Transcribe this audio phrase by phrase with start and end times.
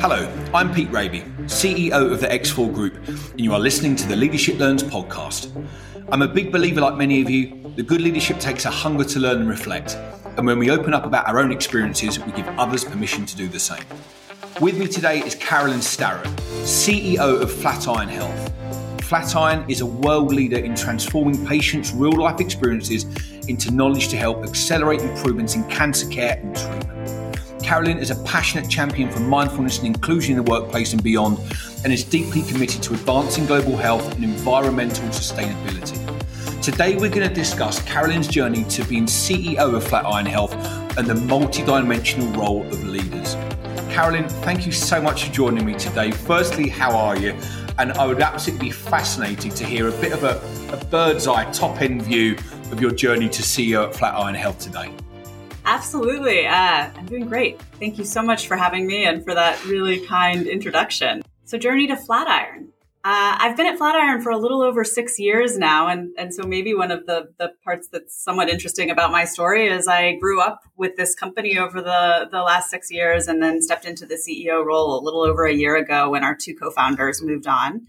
[0.00, 4.16] Hello, I'm Pete Rabey, CEO of the X4 Group, and you are listening to the
[4.16, 5.50] Leadership Learns podcast.
[6.10, 9.18] I'm a big believer, like many of you, that good leadership takes a hunger to
[9.18, 9.96] learn and reflect.
[10.36, 13.48] And when we open up about our own experiences, we give others permission to do
[13.48, 13.84] the same.
[14.60, 16.28] With me today is Carolyn Starrett,
[16.64, 19.04] CEO of Flatiron Health.
[19.04, 23.04] Flatiron is a world leader in transforming patients' real life experiences
[23.48, 27.19] into knowledge to help accelerate improvements in cancer care and treatment.
[27.62, 31.38] Carolyn is a passionate champion for mindfulness and inclusion in the workplace and beyond,
[31.84, 35.98] and is deeply committed to advancing global health and environmental sustainability.
[36.62, 40.54] Today, we're going to discuss Carolyn's journey to being CEO of Flatiron Health
[40.98, 43.34] and the multidimensional role of leaders.
[43.90, 46.10] Carolyn, thank you so much for joining me today.
[46.10, 47.34] Firstly, how are you?
[47.78, 50.40] And I would absolutely be fascinated to hear a bit of a,
[50.72, 52.36] a bird's eye, top end view
[52.72, 54.92] of your journey to CEO at Flatiron Health today.
[55.70, 56.48] Absolutely.
[56.48, 57.62] Uh, I'm doing great.
[57.78, 61.22] Thank you so much for having me and for that really kind introduction.
[61.44, 62.72] So, Journey to Flatiron.
[63.04, 66.42] Uh, I've been at Flatiron for a little over six years now, and and so
[66.42, 70.40] maybe one of the the parts that's somewhat interesting about my story is I grew
[70.40, 74.16] up with this company over the the last six years, and then stepped into the
[74.16, 77.86] CEO role a little over a year ago when our two co-founders moved on.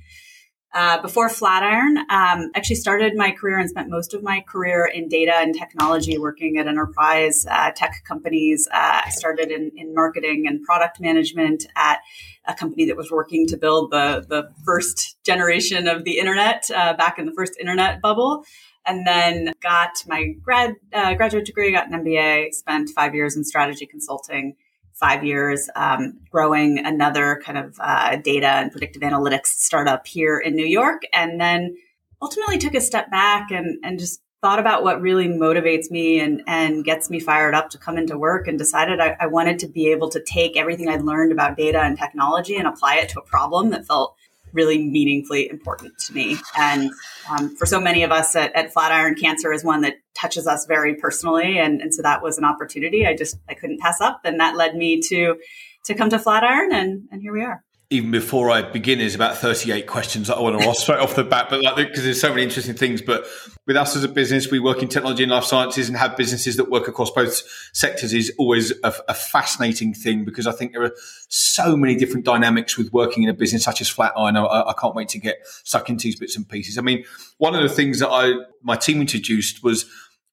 [0.74, 5.10] Uh, before Flatiron, um, actually started my career and spent most of my career in
[5.10, 8.70] data and technology, working at enterprise uh, tech companies.
[8.72, 12.00] Uh, I started in, in marketing and product management at
[12.46, 16.94] a company that was working to build the the first generation of the internet uh,
[16.94, 18.46] back in the first internet bubble.
[18.86, 23.44] And then got my grad uh, graduate degree, got an MBA, spent five years in
[23.44, 24.56] strategy consulting,
[25.02, 30.56] five years um, growing another kind of uh, data and predictive analytics startup here in
[30.56, 31.76] New York, and then
[32.22, 36.42] ultimately took a step back and and just thought about what really motivates me and,
[36.48, 39.68] and gets me fired up to come into work and decided I, I, wanted to
[39.68, 43.20] be able to take everything I'd learned about data and technology and apply it to
[43.20, 44.16] a problem that felt
[44.54, 46.38] really meaningfully important to me.
[46.58, 46.92] And
[47.30, 50.66] um, for so many of us at, at, Flatiron, cancer is one that touches us
[50.66, 51.58] very personally.
[51.58, 54.22] And, and so that was an opportunity I just, I couldn't pass up.
[54.24, 55.38] And that led me to,
[55.86, 59.38] to come to Flatiron and, and here we are even before I begin, there's about
[59.38, 62.22] 38 questions that I want to ask straight off the bat, but like, because there's
[62.22, 63.02] so many interesting things.
[63.02, 63.26] But
[63.68, 66.56] with us as a business, we work in technology and life sciences and have businesses
[66.56, 67.44] that work across both
[67.74, 70.94] sectors is always a, a fascinating thing because I think there are
[71.28, 74.38] so many different dynamics with working in a business such as Flatiron.
[74.38, 76.78] I, I can't wait to get stuck into these bits and pieces.
[76.78, 77.04] I mean,
[77.40, 79.86] one of the things that I, my team introduced was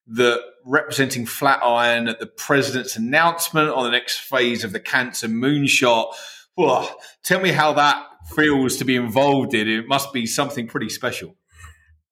[0.06, 6.14] that representing Flatiron at the president's announcement on the next phase of the cancer moonshot
[6.58, 8.04] well, tell me how that
[8.34, 9.68] feels to be involved in.
[9.68, 11.36] It must be something pretty special.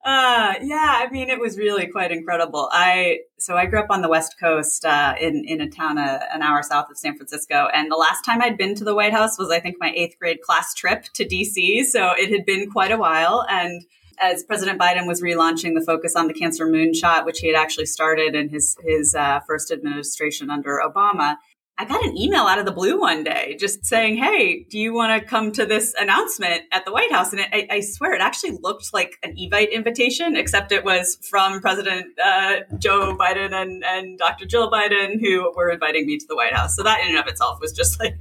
[0.05, 2.69] Uh, yeah, I mean, it was really quite incredible.
[2.71, 6.21] I so I grew up on the West Coast uh, in in a town a,
[6.33, 9.13] an hour south of San Francisco, and the last time I'd been to the White
[9.13, 11.87] House was I think my eighth grade class trip to DC.
[11.87, 13.83] So it had been quite a while, and
[14.21, 17.87] as President Biden was relaunching the focus on the cancer moonshot, which he had actually
[17.87, 21.35] started in his his uh, first administration under Obama,
[21.79, 24.95] I got an email out of the blue one day just saying, Hey, do you
[24.95, 27.33] want to come to this announcement at the White House?
[27.33, 31.19] And it, I, I, swear it actually looked like an Evite invitation, except it was
[31.29, 34.47] from President uh, Joe Biden and, and Dr.
[34.47, 36.75] Jill Biden, who were inviting me to the White House.
[36.77, 38.19] So that in and of itself was just like,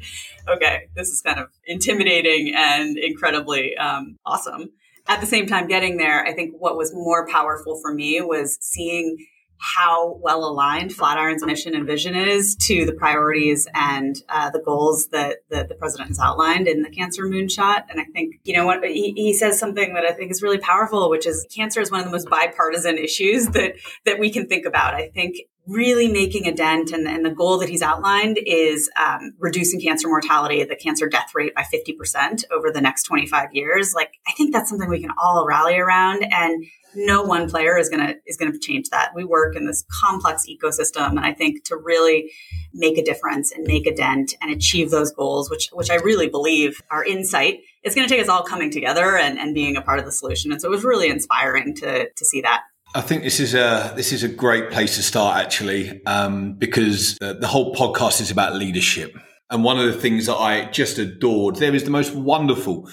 [0.49, 4.71] okay, this is kind of intimidating and incredibly um, awesome.
[5.07, 8.57] At the same time, getting there, I think what was more powerful for me was
[8.59, 9.17] seeing
[9.57, 15.07] how well aligned Flatiron's mission and vision is to the priorities and uh, the goals
[15.09, 17.83] that, that, the president has outlined in the cancer moonshot.
[17.89, 20.59] And I think, you know, what he, he, says something that I think is really
[20.59, 23.73] powerful, which is cancer is one of the most bipartisan issues that,
[24.05, 24.93] that we can think about.
[24.93, 25.37] I think
[25.67, 30.07] really making a dent and, and the goal that he's outlined is um, reducing cancer
[30.07, 33.93] mortality, the cancer death rate by 50% over the next 25 years.
[33.93, 36.23] Like, I think that's something we can all rally around.
[36.31, 36.65] And
[36.95, 39.11] no one player is going to is going to change that.
[39.13, 42.31] We work in this complex ecosystem, and I think to really
[42.73, 46.29] make a difference and make a dent and achieve those goals, which which I really
[46.29, 49.81] believe are insight, it's going to take us all coming together and, and being a
[49.81, 50.51] part of the solution.
[50.51, 52.63] And so it was really inspiring to to see that.
[52.95, 57.17] I think this is a this is a great place to start actually, um, because
[57.17, 59.13] the, the whole podcast is about leadership.
[59.49, 62.89] And one of the things that I just adored, there is the most wonderful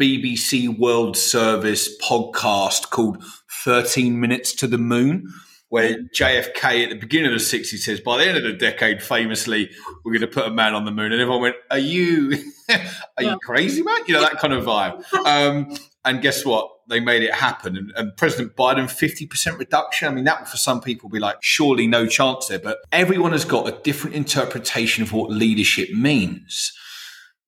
[0.00, 3.22] BBC World Service podcast called
[3.64, 5.30] 13 Minutes to the Moon,
[5.68, 9.02] where JFK at the beginning of the 60s says, by the end of the decade,
[9.02, 9.68] famously,
[10.04, 11.12] we're going to put a man on the moon.
[11.12, 12.32] And everyone went, Are you,
[13.18, 13.98] are you crazy, man?
[14.06, 15.04] You know, that kind of vibe.
[15.12, 16.70] Um, and guess what?
[16.88, 17.76] They made it happen.
[17.76, 20.06] And, and, President Biden, 50% reduction.
[20.06, 22.58] I mean, that would for some people be like, surely no chance there.
[22.58, 26.72] But everyone has got a different interpretation of what leadership means.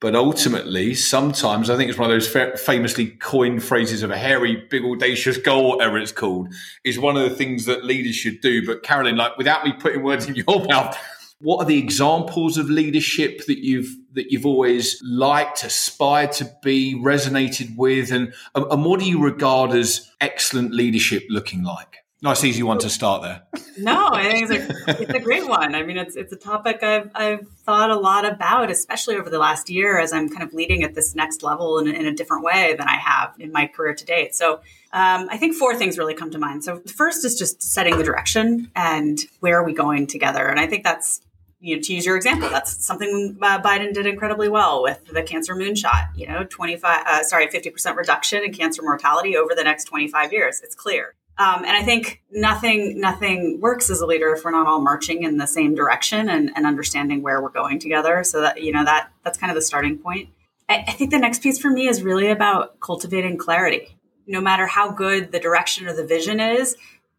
[0.01, 4.17] But ultimately, sometimes I think it's one of those fa- famously coined phrases of a
[4.17, 6.53] hairy, big, audacious goal, whatever it's called,
[6.85, 8.67] is one of the things that leaders should do.
[8.67, 10.97] But Carolyn, like without me putting words in your mouth,
[11.41, 16.95] what are the examples of leadership that you've that you've always liked, aspired to be,
[16.95, 21.99] resonated with, and and what do you regard as excellent leadership looking like?
[22.23, 23.43] Nice, easy one to start there.
[23.77, 25.75] No, I think it's a, it's a great one.
[25.75, 29.39] I mean, it's it's a topic I've I've thought a lot about, especially over the
[29.39, 32.43] last year as I'm kind of leading at this next level in, in a different
[32.43, 34.35] way than I have in my career to date.
[34.35, 34.55] So
[34.95, 36.65] um, I think four things really come to mind.
[36.65, 40.59] So the first is just setting the direction and where are we going together, and
[40.59, 41.21] I think that's
[41.61, 45.23] you know, to use your example, that's something uh, Biden did incredibly well with the
[45.23, 46.09] cancer moonshot.
[46.15, 49.85] You know, twenty five, uh, sorry, fifty percent reduction in cancer mortality over the next
[49.85, 50.61] twenty five years.
[50.63, 51.15] It's clear.
[51.39, 55.23] Um, and I think nothing nothing works as a leader if we're not all marching
[55.23, 58.25] in the same direction and, and understanding where we're going together.
[58.25, 60.31] So that you know that that's kind of the starting point.
[60.69, 63.99] I, I think the next piece for me is really about cultivating clarity.
[64.27, 66.77] No matter how good the direction or the vision is,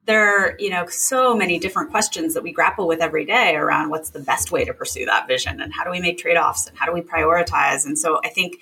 [0.07, 3.89] there are you know so many different questions that we grapple with every day around
[3.89, 6.77] what's the best way to pursue that vision and how do we make trade-offs and
[6.77, 8.57] how do we prioritize and so i think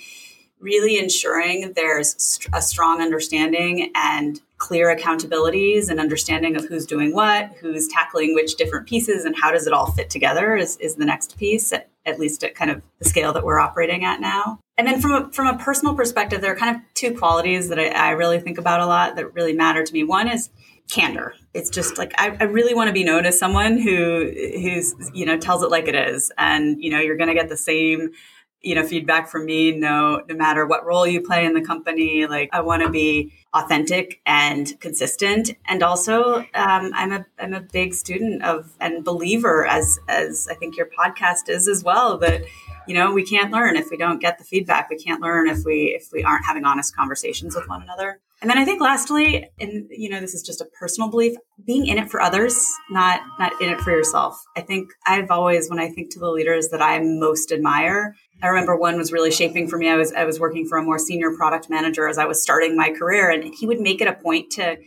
[0.59, 7.51] really ensuring there's a strong understanding and clear accountabilities and understanding of who's doing what,
[7.59, 11.06] who's tackling which different pieces, and how does it all fit together is, is the
[11.06, 14.59] next piece, at, at least at kind of the scale that we're operating at now.
[14.77, 17.80] And then from a, from a personal perspective, there are kind of two qualities that
[17.80, 20.03] I, I really think about a lot that really matter to me.
[20.03, 20.50] One is
[20.90, 21.34] candor.
[21.54, 25.26] It's just like I, I really want to be known as someone who who's you
[25.26, 28.12] know tells it like it is, and you know you're going to get the same
[28.62, 32.26] you know feedback from me no no matter what role you play in the company.
[32.26, 35.52] Like i want to be authentic and consistent.
[35.68, 40.56] And also um, i'm a i'm a big student of and believer as as i
[40.56, 42.44] think your podcast is as well that
[42.88, 44.90] you know we can't learn if we don't get the feedback.
[44.90, 48.50] We can't learn if we if we aren't having honest conversations with one another and
[48.50, 51.36] then I think lastly, and you know, this is just a personal belief,
[51.66, 52.58] being in it for others,
[52.90, 54.42] not not in it for yourself.
[54.58, 58.48] I think I've always, when I think to the leaders that I most admire, I
[58.48, 59.90] remember one was really shaping for me.
[59.90, 62.76] I was I was working for a more senior product manager as I was starting
[62.76, 64.78] my career, and he would make it a point to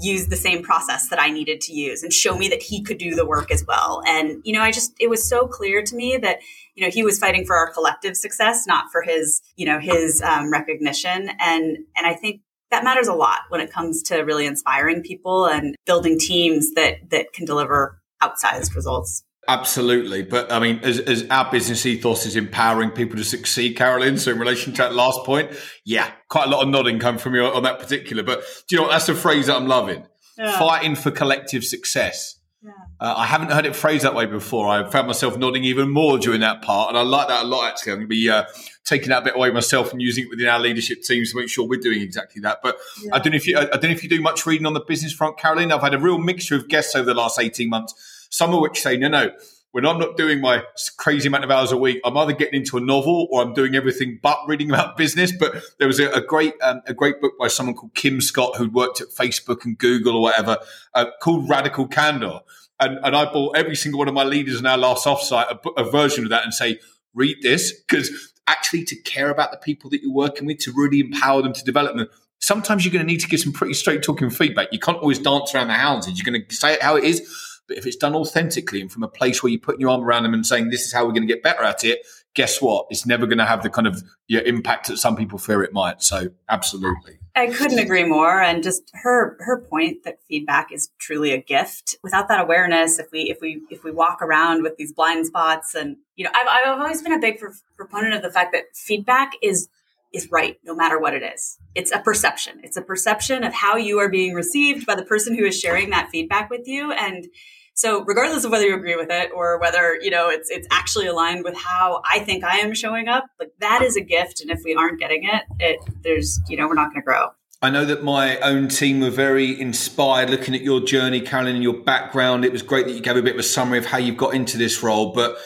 [0.00, 2.98] use the same process that I needed to use and show me that he could
[2.98, 4.02] do the work as well.
[4.06, 6.38] And you know, I just it was so clear to me that
[6.74, 10.22] you know he was fighting for our collective success, not for his you know his
[10.22, 11.30] um, recognition.
[11.40, 15.46] And and I think that matters a lot when it comes to really inspiring people
[15.46, 19.22] and building teams that that can deliver outsized results.
[19.48, 20.22] Absolutely.
[20.22, 24.16] But I mean, as, as, our business ethos is empowering people to succeed, Carolyn.
[24.16, 25.50] So in relation to that last point,
[25.84, 28.22] yeah, quite a lot of nodding come from you on that particular.
[28.22, 28.92] But do you know what?
[28.92, 30.06] That's a phrase that I'm loving.
[30.38, 30.56] Yeah.
[30.58, 32.38] Fighting for collective success.
[32.62, 32.70] Yeah.
[33.00, 34.68] Uh, I haven't heard it phrased that way before.
[34.68, 37.68] I found myself nodding even more during that part, and I like that a lot.
[37.68, 38.44] Actually, I'm going to be uh,
[38.84, 41.66] taking that bit away myself and using it within our leadership teams to make sure
[41.66, 42.58] we're doing exactly that.
[42.62, 43.14] But yeah.
[43.14, 44.80] I don't know if you, I don't know if you do much reading on the
[44.80, 45.70] business front, Caroline.
[45.70, 48.26] I've had a real mixture of guests over the last 18 months.
[48.30, 49.30] Some of which say, no, no,
[49.70, 50.64] when I'm not doing my
[50.96, 53.74] crazy amount of hours a week, I'm either getting into a novel or I'm doing
[53.74, 55.32] everything but reading about business.
[55.32, 58.56] But there was a, a great um, a great book by someone called Kim Scott
[58.56, 60.58] who worked at Facebook and Google or whatever
[60.94, 62.40] uh, called Radical Candor
[62.82, 65.70] and, and I bought every single one of my leaders in our last offsite a,
[65.82, 66.80] a version of that and say,
[67.14, 71.00] read this because actually to care about the people that you're working with, to really
[71.00, 72.08] empower them to develop them.
[72.40, 74.68] Sometimes you're going to need to give some pretty straight talking feedback.
[74.72, 76.18] You can't always dance around the houses.
[76.18, 77.20] You're going to say it how it is.
[77.68, 80.24] But if it's done authentically and from a place where you're putting your arm around
[80.24, 82.00] them and saying, this is how we're going to get better at it,
[82.34, 82.86] guess what?
[82.90, 85.72] It's never going to have the kind of yeah, impact that some people fear it
[85.72, 86.02] might.
[86.02, 87.18] So, absolutely.
[87.34, 88.42] I couldn't agree more.
[88.42, 91.96] And just her her point that feedback is truly a gift.
[92.02, 95.74] Without that awareness, if we if we if we walk around with these blind spots,
[95.74, 97.42] and you know, I've I've always been a big
[97.76, 99.68] proponent of the fact that feedback is
[100.12, 101.58] is right no matter what it is.
[101.74, 102.60] It's a perception.
[102.62, 105.88] It's a perception of how you are being received by the person who is sharing
[105.90, 107.28] that feedback with you, and
[107.74, 111.06] so regardless of whether you agree with it or whether, you know, it's it's actually
[111.06, 114.40] aligned with how I think I am showing up, like that is a gift.
[114.40, 117.28] And if we aren't getting it, it there's, you know, we're not gonna grow.
[117.62, 121.62] I know that my own team were very inspired looking at your journey, Carolyn, and
[121.62, 122.44] your background.
[122.44, 124.34] It was great that you gave a bit of a summary of how you've got
[124.34, 125.12] into this role.
[125.12, 125.36] But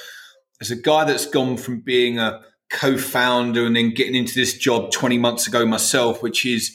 [0.62, 2.40] as a guy that's gone from being a
[2.70, 6.74] co-founder and then getting into this job 20 months ago myself, which is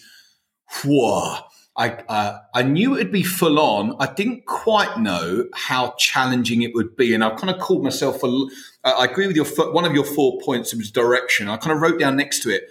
[0.86, 1.38] whoa,
[1.78, 3.96] I uh, I knew it'd be full on.
[4.00, 8.24] I didn't quite know how challenging it would be, and I kind of called myself
[8.24, 8.46] a.
[8.84, 11.48] I agree with your one of your four points was direction.
[11.48, 12.64] I kind of wrote down next to it.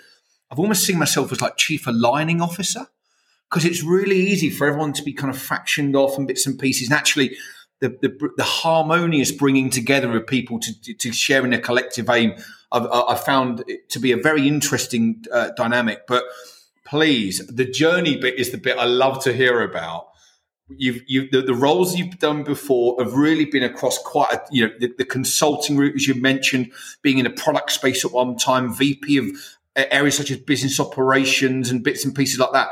[0.51, 2.89] I've almost seen myself as like chief aligning officer
[3.49, 6.59] because it's really easy for everyone to be kind of fractioned off and bits and
[6.59, 6.89] pieces.
[6.89, 7.37] And actually,
[7.81, 12.35] the, the, the harmonious bringing together of people to, to sharing a collective aim.
[12.71, 16.07] I've, I've found it to be a very interesting uh, dynamic.
[16.07, 16.25] But
[16.91, 20.09] please, the journey bit is the bit I love to hear about.
[20.69, 24.67] You've, you the, the, roles you've done before have really been across quite a, you
[24.67, 28.37] know, the, the consulting route, as you mentioned, being in a product space at one
[28.37, 29.27] time, VP of
[29.77, 32.71] areas such as business operations and bits and pieces like that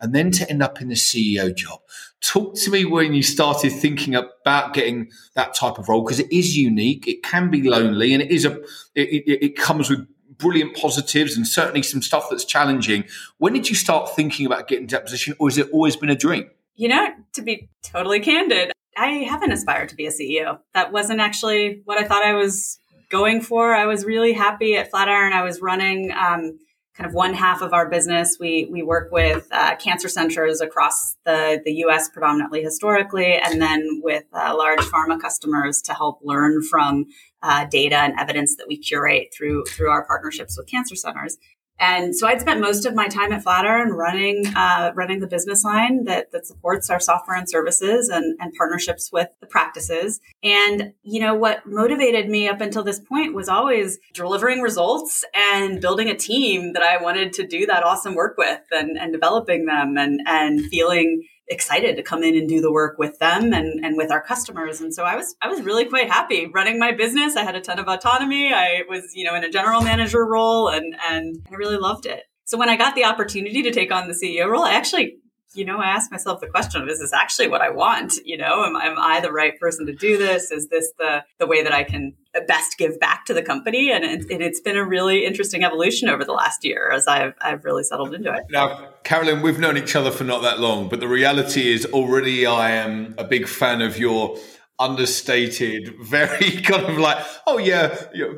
[0.00, 1.80] and then to end up in the CEO job.
[2.20, 6.30] Talk to me when you started thinking about getting that type of role because it
[6.32, 8.52] is unique, it can be lonely, and it is a
[8.94, 10.06] it, it, it comes with
[10.38, 13.04] brilliant positives and certainly some stuff that's challenging.
[13.38, 16.10] When did you start thinking about getting to that position, or has it always been
[16.10, 16.50] a dream?
[16.76, 20.58] You know, to be totally candid, I haven't aspired to be a CEO.
[20.74, 22.78] That wasn't actually what I thought I was
[23.10, 23.74] going for.
[23.74, 25.32] I was really happy at Flatiron.
[25.32, 26.58] I was running um,
[26.96, 28.36] kind of one half of our business.
[28.38, 32.08] We we work with uh, cancer centers across the the U.S.
[32.08, 37.06] predominantly historically, and then with uh, large pharma customers to help learn from
[37.44, 41.36] uh, data and evidence that we curate through through our partnerships with cancer centers.
[41.80, 45.64] And so I'd spent most of my time at Flatiron running uh, running the business
[45.64, 50.20] line that that supports our software and services and, and partnerships with the practices.
[50.42, 55.80] And you know what motivated me up until this point was always delivering results and
[55.80, 59.66] building a team that I wanted to do that awesome work with and, and developing
[59.66, 63.84] them and and feeling excited to come in and do the work with them and,
[63.84, 64.80] and with our customers.
[64.80, 67.36] And so I was I was really quite happy running my business.
[67.36, 68.52] I had a ton of autonomy.
[68.52, 72.24] I was, you know, in a general manager role and and I really loved it.
[72.44, 75.16] So when I got the opportunity to take on the CEO role, I actually
[75.54, 78.14] you know, I asked myself the question is this actually what I want?
[78.24, 80.50] You know, am, am I the right person to do this?
[80.50, 82.14] Is this the, the way that I can
[82.46, 83.90] best give back to the company?
[83.90, 87.34] And, it, and it's been a really interesting evolution over the last year as I've,
[87.40, 88.44] I've really settled into it.
[88.50, 92.46] Now, Carolyn, we've known each other for not that long, but the reality is already
[92.46, 94.36] I am a big fan of your
[94.78, 97.94] understated, very kind of like, oh yeah,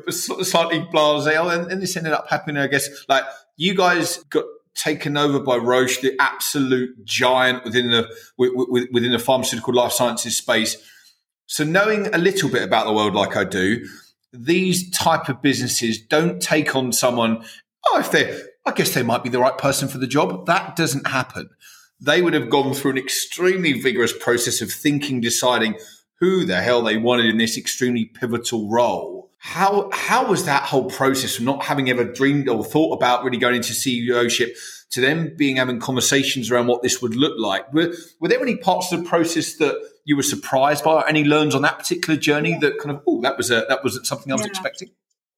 [0.09, 1.35] slightly blasé.
[1.37, 2.87] Oh, and, and this ended up happening, I guess.
[3.07, 3.23] Like
[3.55, 4.45] you guys got
[4.77, 8.07] taken over by Roche, the absolute giant within the
[8.37, 10.77] within the pharmaceutical life sciences space.
[11.47, 13.85] So knowing a little bit about the world like I do,
[14.31, 17.43] these type of businesses don't take on someone.
[17.87, 20.45] Oh, if they, I guess they might be the right person for the job.
[20.45, 21.49] That doesn't happen.
[21.99, 25.75] They would have gone through an extremely vigorous process of thinking, deciding
[26.19, 30.89] who the hell they wanted in this extremely pivotal role how how was that whole
[30.89, 34.51] process from not having ever dreamed or thought about really going into CEOship
[34.91, 37.71] to then being having conversations around what this would look like?
[37.73, 39.75] Were, were there any parts of the process that
[40.05, 40.93] you were surprised by?
[40.93, 43.83] Or any learns on that particular journey that kind of oh that was a, that
[43.83, 44.49] was something I was yeah.
[44.49, 44.89] expecting?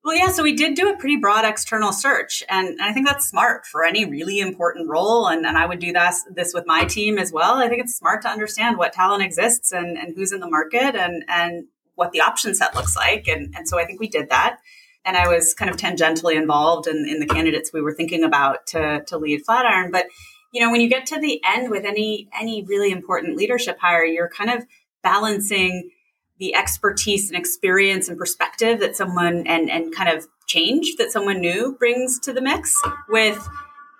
[0.01, 3.27] Well, yeah, so we did do a pretty broad external search, and I think that's
[3.27, 5.27] smart for any really important role.
[5.27, 7.55] And, and I would do that, this with my team as well.
[7.55, 10.95] I think it's smart to understand what talent exists and, and who's in the market
[10.95, 11.65] and, and
[11.99, 13.27] what the option set looks like.
[13.27, 14.59] And, and so I think we did that.
[15.05, 18.65] And I was kind of tangentially involved in, in the candidates we were thinking about
[18.67, 19.91] to, to lead Flatiron.
[19.91, 20.07] But,
[20.51, 24.03] you know, when you get to the end with any, any really important leadership hire,
[24.05, 24.65] you're kind of
[25.03, 25.91] balancing
[26.39, 31.41] the expertise and experience and perspective that someone and, and kind of change that someone
[31.41, 33.47] new brings to the mix with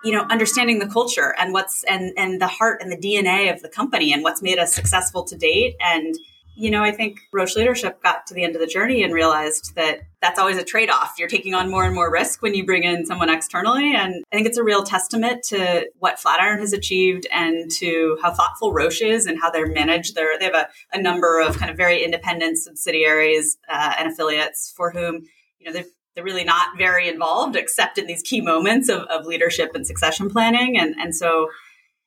[0.03, 3.61] you know understanding the culture and what's and and the heart and the dna of
[3.61, 6.15] the company and what's made us successful to date and
[6.59, 9.75] you know, I think Roche leadership got to the end of the journey and realized
[9.75, 11.13] that that's always a trade off.
[11.17, 13.95] You're taking on more and more risk when you bring in someone externally.
[13.95, 18.33] And I think it's a real testament to what Flatiron has achieved and to how
[18.33, 20.15] thoughtful Roche is and how they're managed.
[20.15, 24.73] They're, they have a, a number of kind of very independent subsidiaries uh, and affiliates
[24.75, 25.23] for whom,
[25.59, 29.25] you know, they're, they're really not very involved except in these key moments of, of
[29.25, 30.77] leadership and succession planning.
[30.77, 31.47] And, and so,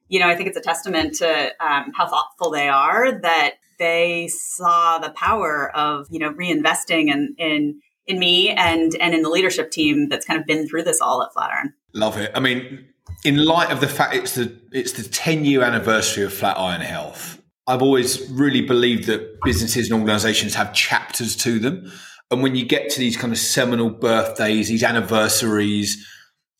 [0.08, 4.28] you know, I think it's a testament to um, how thoughtful they are that they
[4.28, 9.28] saw the power of you know reinvesting in in in me and and in the
[9.28, 11.74] leadership team that's kind of been through this all at Flatiron.
[11.92, 12.30] Love it.
[12.34, 12.86] I mean,
[13.24, 17.42] in light of the fact it's the it's the 10 year anniversary of Flatiron Health,
[17.66, 21.90] I've always really believed that businesses and organizations have chapters to them.
[22.30, 26.06] And when you get to these kind of seminal birthdays, these anniversaries,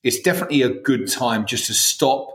[0.03, 2.29] it's definitely a good time just to stop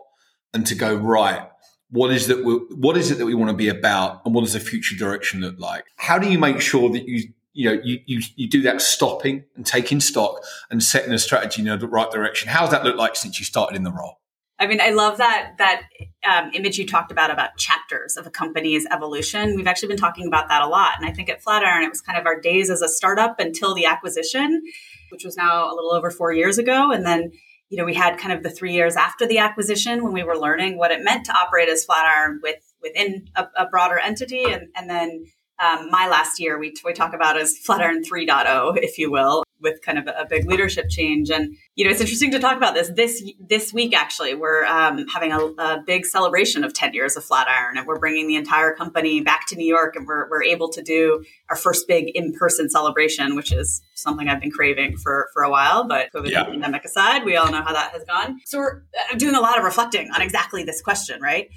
[0.53, 1.47] and to go, right,
[1.89, 2.37] what is that
[2.71, 5.41] what is it that we want to be about and what does the future direction
[5.41, 5.85] look like?
[5.95, 9.45] How do you make sure that you you know you, you you do that stopping
[9.55, 12.49] and taking stock and setting a strategy in the right direction?
[12.49, 14.19] How does that look like since you started in the role?
[14.59, 15.83] I mean i love that that
[16.27, 19.55] um, image you talked about about chapters of a company's evolution.
[19.55, 20.93] We've actually been talking about that a lot.
[20.97, 23.75] And i think at flatiron it was kind of our days as a startup until
[23.75, 24.63] the acquisition
[25.09, 26.91] which was now a little over four years ago.
[26.91, 27.31] And then
[27.69, 30.37] you know, we had kind of the three years after the acquisition when we were
[30.37, 34.67] learning what it meant to operate as Flatiron with within a, a broader entity, and,
[34.75, 35.25] and then
[35.59, 39.81] um, my last year, we, we talk about as Flatiron 3.0, if you will, with
[39.81, 41.29] kind of a, a, big leadership change.
[41.29, 43.95] And you know, it's interesting to talk about this this this week.
[43.95, 47.99] Actually, we're um, having a, a, big celebration of 10 years of Flatiron, and we're
[47.99, 51.55] bringing the entire company back to New York, and we're we're able to do our
[51.55, 55.87] first big in person celebration, which is something I've been craving for for a while.
[55.87, 56.43] But COVID yeah.
[56.43, 58.39] pandemic aside, we all know how that has gone.
[58.45, 61.49] So we're uh, doing a lot of reflecting on exactly this question, right?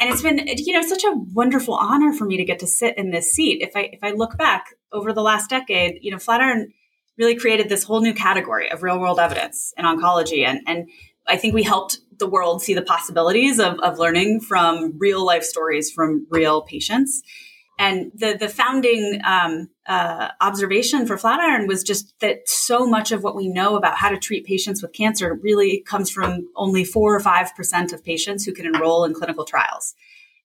[0.00, 2.96] and it's been you know such a wonderful honor for me to get to sit
[2.98, 6.18] in this seat if i if i look back over the last decade you know
[6.18, 6.72] flatiron
[7.18, 10.46] really created this whole new category of real world evidence in oncology.
[10.46, 10.88] And and
[11.26, 15.44] i think we helped the world see the possibilities of, of learning from real life
[15.44, 17.22] stories from real patients.
[17.80, 23.22] And the the founding um, uh, observation for Flatiron was just that so much of
[23.22, 27.14] what we know about how to treat patients with cancer really comes from only four
[27.14, 29.94] or five percent of patients who can enroll in clinical trials,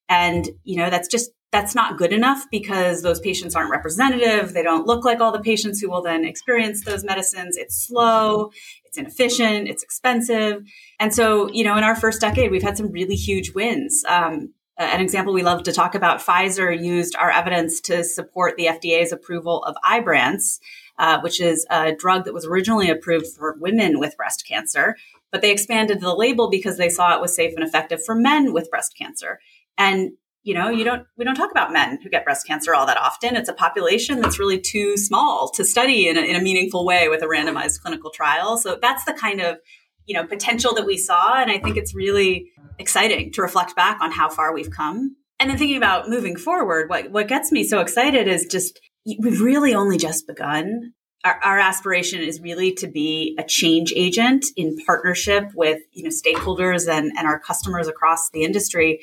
[0.07, 4.53] and you know that's just that's not good enough because those patients aren't representative.
[4.53, 7.55] They don't look like all the patients who will then experience those medicines.
[7.57, 8.51] It's slow,
[8.83, 10.63] it's inefficient, it's expensive.
[10.99, 14.03] And so, you know, in our first decade, we've had some really huge wins.
[14.07, 18.65] Um, an example we love to talk about Pfizer used our evidence to support the
[18.65, 20.59] FDA's approval of Ibrance,
[20.97, 24.95] uh, which is a drug that was originally approved for women with breast cancer,
[25.31, 28.53] but they expanded the label because they saw it was safe and effective for men
[28.53, 29.39] with breast cancer.
[29.77, 30.13] And
[30.43, 32.97] you know, you don't we don't talk about men who get breast cancer all that
[32.97, 33.35] often.
[33.35, 37.07] It's a population that's really too small to study in a, in a meaningful way
[37.07, 38.57] with a randomized clinical trial.
[38.57, 39.57] So that's the kind of
[40.05, 44.01] you know potential that we saw, and I think it's really exciting to reflect back
[44.01, 45.15] on how far we've come.
[45.39, 48.79] And then thinking about moving forward, what, what gets me so excited is just
[49.19, 50.93] we've really only just begun.
[51.25, 56.09] Our, our, aspiration is really to be a change agent in partnership with you know
[56.09, 58.99] stakeholders and, and our customers across the industry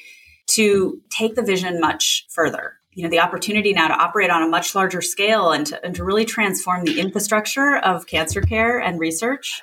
[0.54, 2.74] to take the vision much further.
[2.92, 5.94] You know, the opportunity now to operate on a much larger scale and to, and
[5.94, 9.62] to really transform the infrastructure of cancer care and research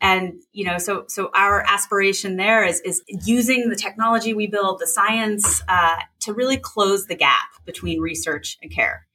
[0.00, 4.78] and you know so so our aspiration there is is using the technology we build
[4.78, 9.06] the science uh, to really close the gap between research and care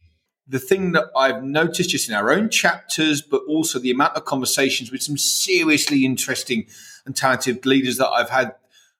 [0.47, 4.25] the thing that i've noticed just in our own chapters but also the amount of
[4.25, 6.65] conversations with some seriously interesting
[7.05, 8.53] and talented leaders that i've had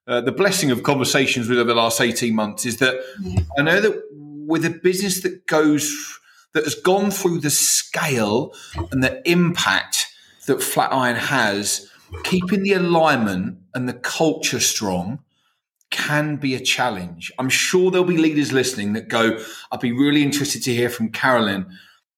[0.06, 2.94] uh, the blessing of conversations with over the last 18 months is that
[3.58, 6.18] i know that with a business that goes
[6.56, 8.54] that has gone through the scale
[8.90, 10.06] and the impact
[10.46, 11.90] that Flatiron has,
[12.24, 15.18] keeping the alignment and the culture strong
[15.90, 17.30] can be a challenge.
[17.38, 19.38] I'm sure there'll be leaders listening that go,
[19.70, 21.66] I'd be really interested to hear from Carolyn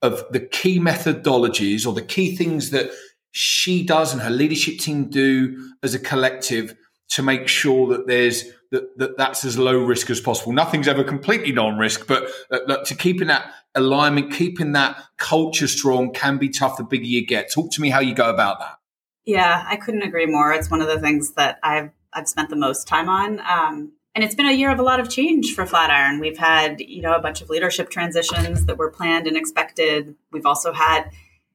[0.00, 2.90] of the key methodologies or the key things that
[3.32, 6.76] she does and her leadership team do as a collective
[7.10, 10.52] to make sure that there's that, that that's as low risk as possible.
[10.52, 16.36] Nothing's ever completely non-risk, but uh, to keeping that alignment, keeping that culture strong can
[16.36, 17.50] be tough the bigger you get.
[17.50, 18.78] Talk to me how you go about that.
[19.24, 20.52] Yeah, I couldn't agree more.
[20.52, 23.40] It's one of the things that I've I've spent the most time on.
[23.40, 26.18] Um, and it's been a year of a lot of change for Flatiron.
[26.18, 30.14] We've had, you know, a bunch of leadership transitions that were planned and expected.
[30.32, 31.10] We've also had,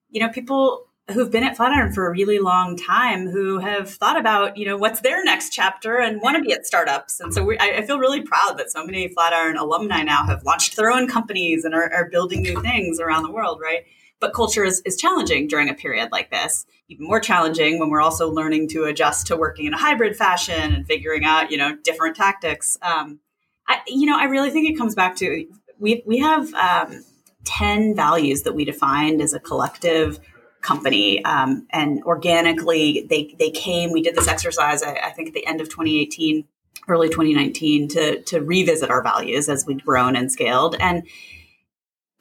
[0.10, 4.18] you know, people who've been at Flatiron for a really long time who have thought
[4.18, 7.20] about, you know, what's their next chapter and want to be at startups.
[7.20, 10.44] And so we, I, I, feel really proud that so many Flatiron alumni now have
[10.44, 13.84] launched their own companies and are, are building new things around the world, right?
[14.22, 16.66] But culture is, is challenging during a period like this.
[16.88, 20.74] Even more challenging when we're also learning to adjust to working in a hybrid fashion
[20.74, 22.78] and figuring out, you know, different tactics.
[22.82, 23.20] Um,
[23.68, 25.46] I, you know, I really think it comes back to
[25.80, 27.04] we we have um,
[27.44, 30.20] ten values that we defined as a collective
[30.64, 35.34] company um, and organically they they came we did this exercise I, I, think at
[35.34, 36.46] the end of 2018
[36.88, 40.76] early 2019 to to revisit our values as we'd grown and scaled.
[40.80, 41.04] And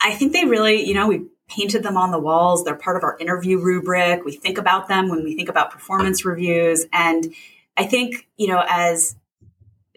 [0.01, 2.65] i think they really you know we painted them on the walls.
[2.65, 4.25] They're part of our interview rubric.
[4.25, 6.87] We think about them when we think about performance reviews.
[6.93, 7.33] And
[7.77, 9.17] i think you know as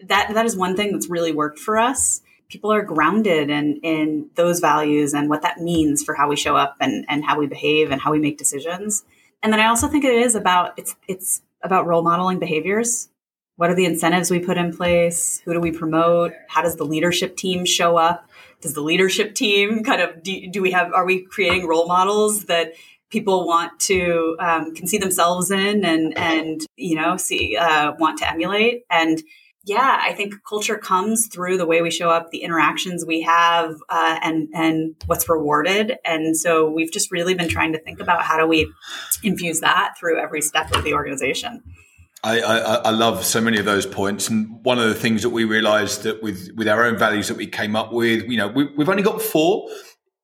[0.04, 4.30] that that is one thing that's really worked for us people are grounded in in
[4.34, 7.46] those values and what that means for how we show up and and how we
[7.46, 9.04] behave and how we make decisions.
[9.42, 13.08] And then I also think it is about it's it's about role modeling behaviors.
[13.56, 15.40] What are the incentives we put in place?
[15.44, 16.32] Who do we promote?
[16.48, 18.28] How does the leadership team show up?
[18.60, 22.44] Does the leadership team kind of do, do we have are we creating role models
[22.46, 22.74] that
[23.10, 28.18] people want to um, can see themselves in and and you know see uh, want
[28.18, 29.22] to emulate and
[29.66, 33.74] yeah, I think culture comes through the way we show up, the interactions we have,
[33.88, 35.96] uh, and and what's rewarded.
[36.04, 38.72] And so we've just really been trying to think about how do we
[39.24, 41.64] infuse that through every step of the organization.
[42.22, 45.30] I, I, I, love so many of those points, and one of the things that
[45.30, 48.46] we realised that with with our own values that we came up with, you know,
[48.46, 49.68] we, we've only got four.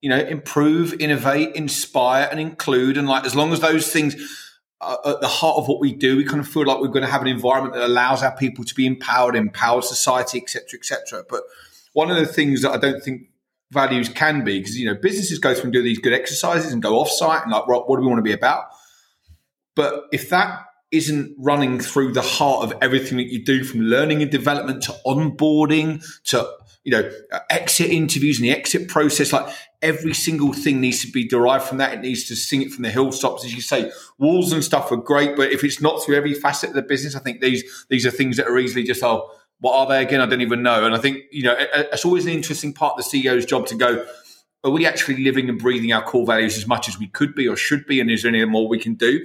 [0.00, 4.16] You know, improve, innovate, inspire, and include, and like as long as those things
[4.82, 7.04] Uh, at the heart of what we do, we kind of feel like we're going
[7.04, 11.24] to have an environment that allows our people to be empowered, empower society, etc., etc.
[11.28, 11.44] But
[11.92, 13.28] one of the things that I don't think
[13.70, 16.82] values can be, because you know, businesses go through and do these good exercises and
[16.82, 18.64] go off site and like, what do we want to be about?
[19.74, 24.20] But if that isn't running through the heart of everything that you do from learning
[24.20, 26.46] and development to onboarding to
[26.84, 31.10] you know uh, exit interviews and the exit process like every single thing needs to
[31.10, 31.94] be derived from that.
[31.94, 33.90] It needs to sing it from the hilltops as you say.
[34.18, 37.16] Walls and stuff are great but if it's not through every facet of the business
[37.16, 40.20] i think these these are things that are easily just oh what are they again?
[40.20, 40.84] I don't even know.
[40.84, 43.74] And i think you know it's always an interesting part of the ceo's job to
[43.74, 44.04] go
[44.64, 47.48] are we actually living and breathing our core values as much as we could be
[47.48, 48.00] or should be?
[48.00, 49.24] And is there any more we can do?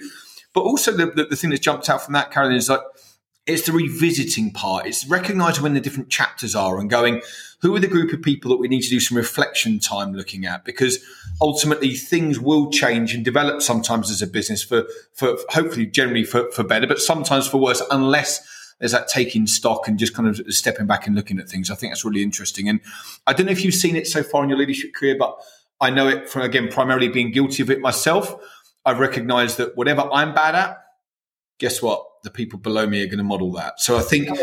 [0.54, 2.82] But also the, the, the thing that's jumped out from that, Carolyn, is like
[3.48, 4.86] it's the revisiting part.
[4.86, 7.22] It's recognizing when the different chapters are and going,
[7.62, 10.46] who are the group of people that we need to do some reflection time looking
[10.46, 10.66] at?
[10.66, 11.00] Because
[11.42, 16.52] ultimately things will change and develop sometimes as a business for, for hopefully generally for,
[16.52, 18.46] for better, but sometimes for worse, unless
[18.80, 21.72] there's that taking stock and just kind of stepping back and looking at things.
[21.72, 22.70] I think that's really interesting.
[22.70, 22.80] And
[23.26, 25.40] I don't know if you've seen it so far in your leadership career, but
[25.82, 28.36] I know it from, again, primarily being guilty of it myself.
[28.86, 30.78] I've recognized that whatever I'm bad at,
[31.60, 32.06] guess what?
[32.28, 33.80] The people below me are going to model that.
[33.80, 34.38] So I think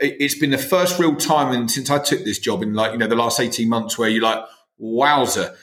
[0.00, 2.98] it's been the first real time and since I took this job in like, you
[2.98, 4.44] know, the last 18 months where you're like,
[4.76, 5.54] wowzer,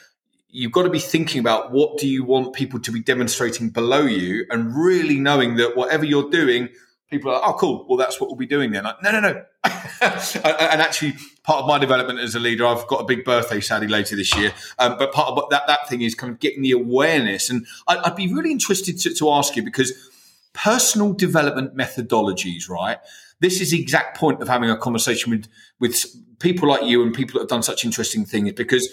[0.49, 4.01] you've got to be thinking about what do you want people to be demonstrating below
[4.01, 6.69] you and really knowing that whatever you're doing,
[7.11, 7.85] people are, oh, cool.
[7.87, 8.85] Well, that's what we'll be doing then.
[8.85, 9.29] Like, no, no, no.
[10.01, 13.87] and actually, part of my development as a leader, I've got a big birthday sadly
[13.87, 14.53] later this year.
[14.79, 17.51] Um, but part of that, that thing is kind of getting the awareness.
[17.51, 20.08] And I, would be really interested to, to ask you because
[20.53, 22.97] personal development methodologies, right?
[23.39, 25.47] This is the exact point of having a conversation with,
[25.79, 26.05] with
[26.39, 28.89] people like you and people that have done such interesting things because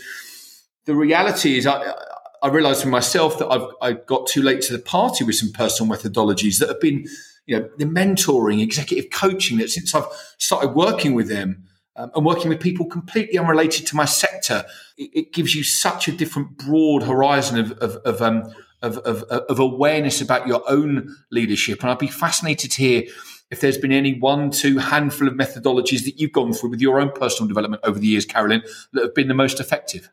[0.85, 1.95] the reality is I,
[2.42, 5.53] I realized for myself that I've I got too late to the party with some
[5.53, 7.07] personal methodologies that have been
[7.47, 10.07] you know, the mentoring, executive coaching that since I've
[10.38, 11.64] started working with them
[11.95, 14.64] um, and working with people completely unrelated to my sector,
[14.99, 18.53] it, it gives you such a different broad horizon of, of, of, um,
[18.87, 21.83] of, of, of awareness about your own leadership.
[21.83, 23.03] And I'd be fascinated to hear
[23.51, 27.01] if there's been any one, two handful of methodologies that you've gone through with your
[27.01, 30.11] own personal development over the years, Carolyn, that have been the most effective.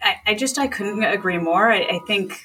[0.00, 1.70] I, I just I couldn't agree more.
[1.70, 2.40] I, I think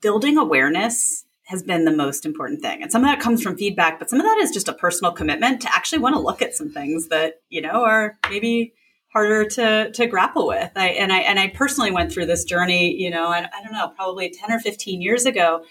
[0.00, 2.82] building awareness has been the most important thing.
[2.82, 5.12] And some of that comes from feedback, but some of that is just a personal
[5.12, 8.74] commitment to actually want to look at some things that, you know, are maybe
[9.12, 10.70] harder to to grapple with.
[10.76, 13.72] I and I and I personally went through this journey, you know, and I don't
[13.72, 15.64] know, probably 10 or 15 years ago.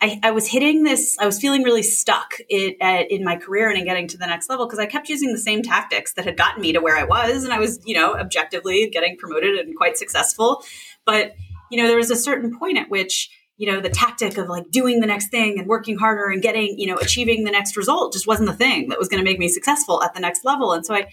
[0.00, 3.76] I, I was hitting this, I was feeling really stuck in, in my career and
[3.76, 6.36] in getting to the next level because I kept using the same tactics that had
[6.36, 7.42] gotten me to where I was.
[7.42, 10.62] And I was, you know, objectively getting promoted and quite successful.
[11.04, 11.34] But,
[11.72, 14.70] you know, there was a certain point at which you know the tactic of like
[14.70, 18.12] doing the next thing and working harder and getting you know achieving the next result
[18.12, 20.72] just wasn't the thing that was going to make me successful at the next level
[20.72, 21.08] and so i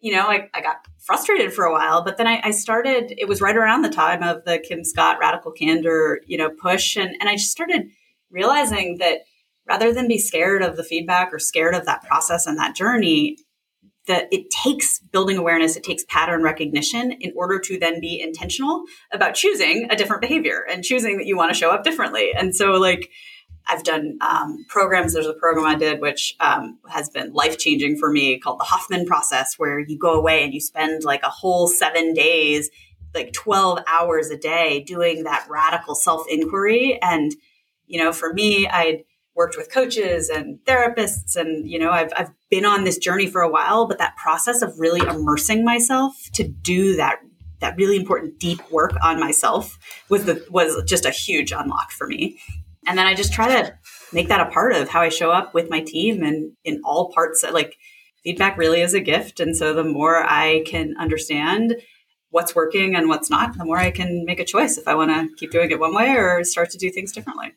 [0.00, 3.28] you know i, I got frustrated for a while but then I, I, started it
[3.28, 7.16] was right around the time of the kim scott radical candor you know push and,
[7.20, 7.90] and i just started
[8.30, 9.20] realizing that
[9.66, 13.36] rather than be scared of the feedback or scared of that process and that journey
[14.06, 18.82] that it takes building awareness, it takes pattern recognition in order to then be intentional
[19.12, 22.32] about choosing a different behavior and choosing that you want to show up differently.
[22.36, 23.10] And so, like,
[23.70, 25.14] I've done um, programs.
[25.14, 28.64] There's a program I did which um, has been life changing for me called the
[28.64, 32.68] Hoffman Process, where you go away and you spend like a whole seven days,
[33.14, 36.98] like 12 hours a day, doing that radical self inquiry.
[37.00, 37.32] And,
[37.86, 39.04] you know, for me, I'd
[39.36, 43.40] worked with coaches and therapists and you know I've, I've been on this journey for
[43.40, 47.20] a while but that process of really immersing myself to do that
[47.60, 49.78] that really important deep work on myself
[50.08, 52.38] was the was just a huge unlock for me
[52.86, 53.74] and then i just try to
[54.12, 57.12] make that a part of how i show up with my team and in all
[57.12, 57.76] parts like
[58.22, 61.76] feedback really is a gift and so the more i can understand
[62.30, 65.10] what's working and what's not the more i can make a choice if i want
[65.10, 67.52] to keep doing it one way or start to do things differently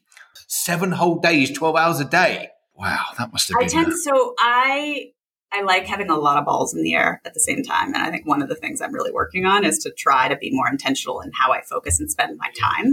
[0.54, 2.50] seven whole days, 12 hours a day.
[2.76, 3.66] Wow, that must have been.
[3.66, 5.12] I tend, so I,
[5.52, 7.94] I like having a lot of balls in the air at the same time.
[7.94, 10.36] And I think one of the things I'm really working on is to try to
[10.36, 12.92] be more intentional in how I focus and spend my time.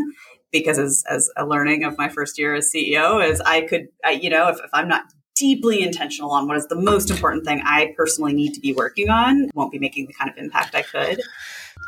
[0.52, 4.10] Because as, as a learning of my first year as CEO is I could, I,
[4.10, 5.04] you know, if, if I'm not
[5.36, 9.08] deeply intentional on what is the most important thing I personally need to be working
[9.08, 11.20] on, won't be making the kind of impact I could.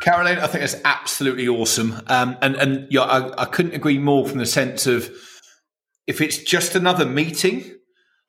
[0.01, 2.01] Caroline, I think that's absolutely awesome.
[2.07, 5.11] Um, and and yeah, I, I couldn't agree more from the sense of
[6.07, 7.65] if it's just another meeting,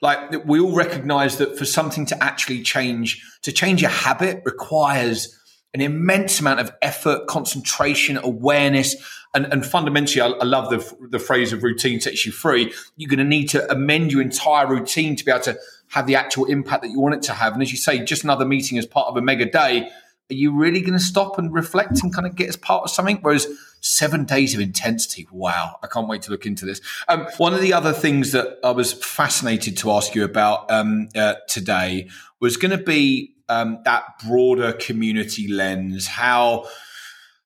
[0.02, 5.34] Like we all recognize that for something to actually change, to change a habit requires
[5.74, 8.96] an immense amount of effort, concentration, awareness,
[9.34, 12.72] and, and fundamentally, I, I, love the, the phrase of routine sets you free.
[12.98, 15.58] You're going to need to amend your entire routine to be able to
[15.90, 17.54] have the actual impact that you want it to have.
[17.54, 19.90] And as you say, just another meeting as part of a mega day,
[20.32, 22.92] are you really going to stop and reflect and kind of get as part of
[22.92, 23.18] something?
[23.22, 23.48] Whereas
[23.82, 26.80] seven days of intensity, wow, I can't wait to look into this.
[27.08, 31.10] Um, one of the other things that I was fascinated to ask you about um,
[31.16, 36.68] uh, today was going to be um, that broader community lens, how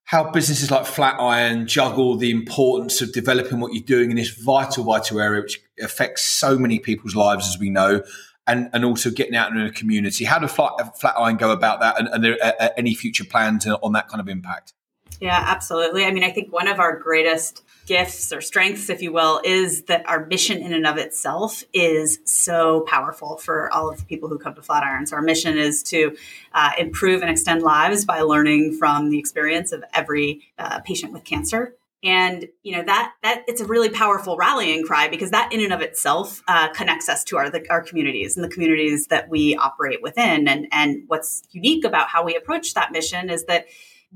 [0.08, 4.86] how businesses like Flatiron juggle the importance of developing what you're doing in this vital,
[4.86, 8.02] vital area, which affects so many people's lives, as we know,
[8.48, 10.24] and, and also getting out in a community.
[10.24, 12.00] How Flat, Flatiron go about that?
[12.00, 14.72] And, and there are any future plans on that kind of impact?
[15.20, 16.06] Yeah, absolutely.
[16.06, 19.84] I mean, I think one of our greatest gifts or strengths, if you will, is
[19.84, 24.30] that our mission in and of itself is so powerful for all of the people
[24.30, 25.08] who come to Flatiron.
[25.08, 26.16] So our mission is to
[26.54, 31.24] uh, improve and extend lives by learning from the experience of every uh, patient with
[31.24, 31.76] cancer.
[32.04, 35.74] And you know that that it's a really powerful rallying cry because that in and
[35.74, 39.56] of itself uh, connects us to our the, our communities and the communities that we
[39.56, 40.48] operate within.
[40.48, 43.66] And and what's unique about how we approach that mission is that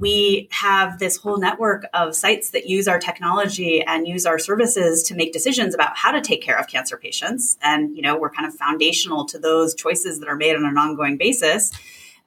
[0.02, 5.04] we have this whole network of sites that use our technology and use our services
[5.04, 7.58] to make decisions about how to take care of cancer patients.
[7.62, 10.78] And, you know, we're kind of foundational to those choices that are made on an
[10.78, 11.72] ongoing basis.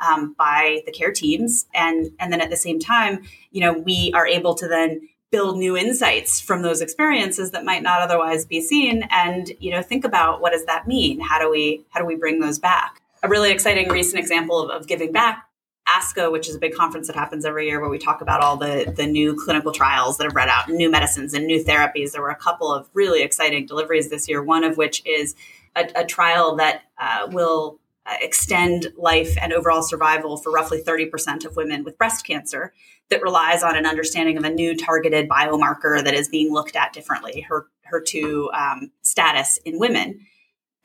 [0.01, 4.11] Um, by the care teams and and then at the same time you know we
[4.13, 8.61] are able to then build new insights from those experiences that might not otherwise be
[8.61, 12.07] seen and you know think about what does that mean how do we how do
[12.07, 15.49] we bring those back a really exciting recent example of, of giving back
[15.89, 18.57] ASCO, which is a big conference that happens every year where we talk about all
[18.57, 22.13] the, the new clinical trials that have read out, new medicines and new therapies.
[22.13, 25.35] There were a couple of really exciting deliveries this year, one of which is
[25.77, 31.45] a, a trial that uh, will uh, extend life and overall survival for roughly 30%
[31.45, 32.73] of women with breast cancer
[33.11, 36.93] that relies on an understanding of a new targeted biomarker that is being looked at
[36.93, 40.27] differently, her, HER2 um, status in women.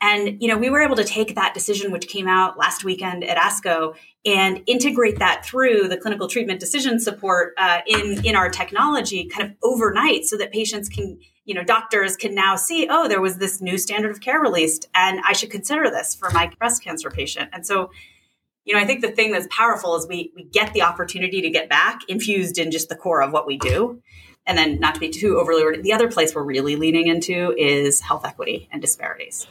[0.02, 3.22] And, you know, we were able to take that decision, which came out last weekend
[3.22, 8.48] at ASCO, and integrate that through the clinical treatment decision support uh, in, in our
[8.48, 13.08] technology kind of overnight so that patients can, you know, doctors can now see, oh,
[13.08, 16.50] there was this new standard of care released, and I should consider this for my
[16.58, 17.50] breast cancer patient.
[17.52, 17.90] And so,
[18.64, 21.50] you know, I think the thing that's powerful is we, we get the opportunity to
[21.50, 24.02] get back infused in just the core of what we do.
[24.46, 28.00] And then, not to be too overly, the other place we're really leaning into is
[28.00, 29.46] health equity and disparities.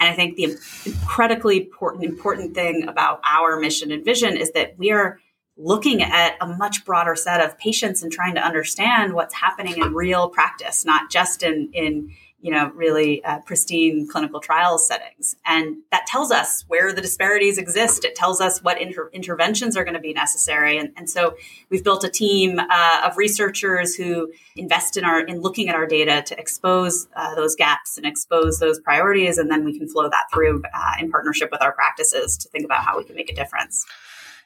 [0.00, 4.78] And I think the incredibly important, important thing about our mission and vision is that
[4.78, 5.20] we are
[5.56, 9.92] looking at a much broader set of patients and trying to understand what's happening in
[9.94, 12.10] real practice, not just in, in
[12.42, 15.36] you know, really uh, pristine clinical trials settings.
[15.44, 18.04] And that tells us where the disparities exist.
[18.04, 20.78] It tells us what inter- interventions are going to be necessary.
[20.78, 21.34] And, and, so
[21.70, 25.86] we've built a team uh, of researchers who invest in our in looking at our
[25.86, 30.08] data to expose uh, those gaps and expose those priorities, and then we can flow
[30.08, 33.30] that through uh, in partnership with our practices to think about how we can make
[33.30, 33.84] a difference.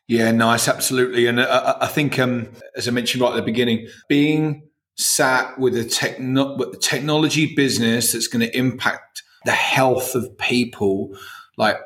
[0.06, 1.26] Yeah, nice, absolutely.
[1.26, 5.58] And uh, I, I think, um, as I mentioned right at the beginning, being sat
[5.58, 11.16] with a techno- with technology business that's going to impact the health of people,
[11.56, 11.78] like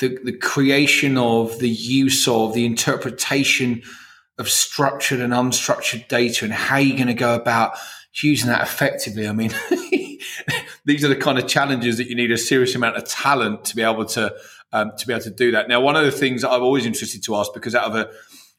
[0.00, 3.82] the, the creation of, the use of, the interpretation
[4.38, 7.76] of structured and unstructured data, and how you're going to go about
[8.22, 9.28] using that effectively.
[9.28, 9.52] I mean,
[10.84, 13.76] these are the kind of challenges that you need a serious amount of talent to
[13.76, 14.34] be able to
[14.72, 15.68] um, to be able to do that.
[15.68, 18.10] Now, one of the things I'm always interested to ask, because out of a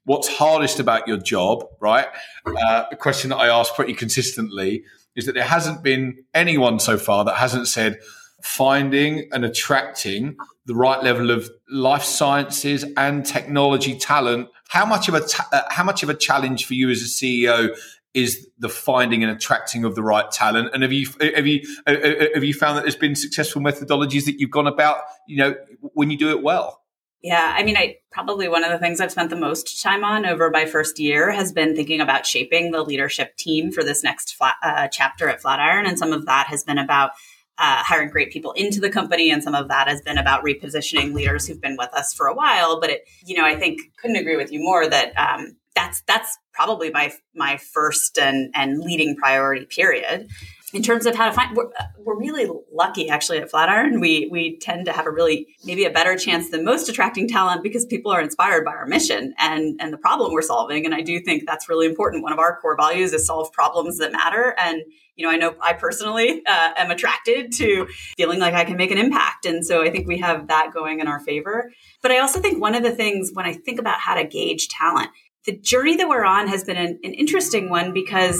[0.05, 2.07] what's hardest about your job, right?
[2.45, 4.83] Uh, a question that I ask pretty consistently
[5.15, 7.99] is that there hasn't been anyone so far that hasn't said
[8.41, 10.35] finding and attracting
[10.65, 14.49] the right level of life sciences and technology talent.
[14.67, 17.05] How much of a ta- uh, how much of a challenge for you as a
[17.05, 17.75] CEO
[18.13, 20.71] is the finding and attracting of the right talent?
[20.73, 24.25] And have you have you uh, uh, have you found that there's been successful methodologies
[24.25, 24.97] that you've gone about?
[25.27, 25.55] You know,
[25.93, 26.82] when you do it well.
[27.23, 30.25] Yeah, I mean, I probably one of the things I've spent the most time on
[30.25, 34.35] over my first year has been thinking about shaping the leadership team for this next
[34.35, 37.11] flat, uh, chapter at Flatiron, and some of that has been about
[37.57, 41.13] uh, hiring great people into the company, and some of that has been about repositioning
[41.13, 42.81] leaders who've been with us for a while.
[42.81, 46.37] But it, you know, I think couldn't agree with you more that um, that's that's
[46.51, 49.65] probably my my first and and leading priority.
[49.65, 50.27] Period.
[50.73, 53.99] In terms of how to find we're, we're, really lucky actually at flatiron.
[53.99, 57.63] We we tend to have a really maybe a better chance than most attracting talent
[57.63, 60.85] because people are inspired by our mission and and the problem we're solving.
[60.85, 62.23] And i do think that's really important.
[62.23, 64.55] One of our core values is solve problems that matter.
[64.57, 64.81] And
[65.15, 68.91] you know i know i personally uh, am attracted to feeling like i can make
[68.91, 69.45] an impact.
[69.45, 71.71] And so i think we have that going in our favor.
[72.01, 74.69] But i also think one of the things when i think about how to gauge
[74.69, 75.09] talent
[75.45, 78.39] the journey that we're on has been an, an interesting one because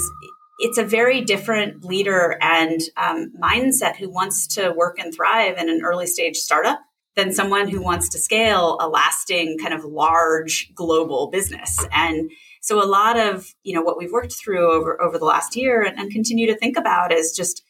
[0.60, 5.70] it's a very different leader and um, mindset who wants to work and thrive in
[5.70, 6.80] an early stage startup
[7.16, 11.86] than someone who wants to scale a lasting kind of large global business.
[11.92, 12.32] And
[12.64, 15.84] so a lot of you know what we've worked through over over the last year
[15.84, 17.64] and, and continue to think about is just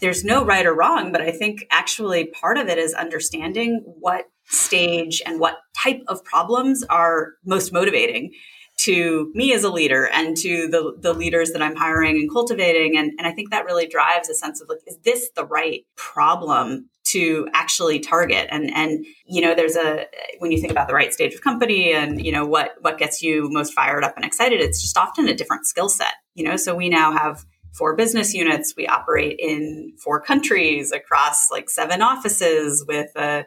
[0.00, 4.26] there's no right or wrong but i think actually part of it is understanding what
[4.44, 8.32] stage and what type of problems are most motivating
[8.78, 12.96] to me as a leader and to the, the leaders that I'm hiring and cultivating.
[12.96, 15.84] And, and I think that really drives a sense of like, is this the right
[15.96, 18.48] problem to actually target?
[18.50, 20.06] And, and, you know, there's a,
[20.40, 23.22] when you think about the right stage of company and, you know, what, what gets
[23.22, 26.56] you most fired up and excited, it's just often a different skill set, you know?
[26.56, 28.74] So we now have four business units.
[28.76, 33.46] We operate in four countries across like seven offices with a,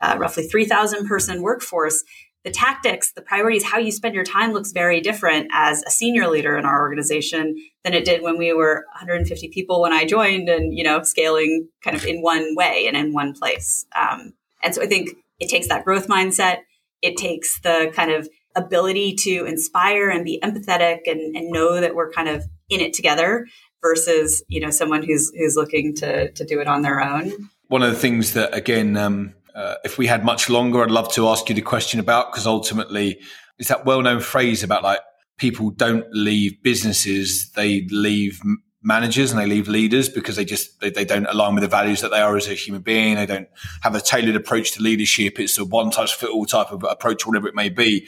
[0.00, 2.04] a roughly 3,000 person workforce
[2.44, 6.26] the tactics, the priorities, how you spend your time looks very different as a senior
[6.28, 10.48] leader in our organization than it did when we were 150 people when I joined
[10.48, 13.84] and, you know, scaling kind of in one way and in one place.
[13.94, 16.58] Um, and so I think it takes that growth mindset.
[17.02, 21.94] It takes the kind of ability to inspire and be empathetic and, and know that
[21.94, 23.46] we're kind of in it together
[23.82, 27.32] versus, you know, someone who's, who's looking to, to do it on their own.
[27.68, 31.12] One of the things that, again, um, uh, if we had much longer, I'd love
[31.12, 33.20] to ask you the question about because ultimately
[33.58, 35.00] it's that well-known phrase about like
[35.36, 38.40] people don't leave businesses, they leave
[38.82, 42.00] managers and they leave leaders because they just they, they, don't align with the values
[42.00, 43.16] that they are as a human being.
[43.16, 43.48] They don't
[43.82, 45.38] have a tailored approach to leadership.
[45.38, 48.06] It's a one touch fit all type of approach, whatever it may be.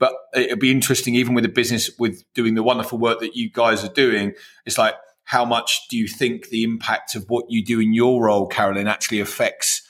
[0.00, 3.50] But it'd be interesting, even with a business with doing the wonderful work that you
[3.50, 4.32] guys are doing.
[4.66, 8.24] It's like how much do you think the impact of what you do in your
[8.24, 9.82] role, Carolyn, actually affects